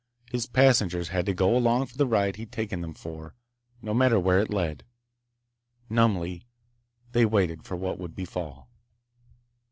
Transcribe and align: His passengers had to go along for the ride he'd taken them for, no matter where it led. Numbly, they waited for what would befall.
His 0.31 0.47
passengers 0.47 1.09
had 1.09 1.27
to 1.27 1.33
go 1.35 1.55
along 1.55 1.85
for 1.85 1.95
the 1.95 2.07
ride 2.07 2.37
he'd 2.37 2.51
taken 2.51 2.81
them 2.81 2.95
for, 2.95 3.35
no 3.83 3.93
matter 3.93 4.19
where 4.19 4.39
it 4.39 4.49
led. 4.49 4.83
Numbly, 5.91 6.47
they 7.11 7.23
waited 7.23 7.65
for 7.65 7.75
what 7.75 7.99
would 7.99 8.15
befall. 8.15 8.67